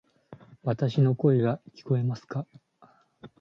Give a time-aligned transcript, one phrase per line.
[0.63, 2.47] わたし（の声）が聞こえますか？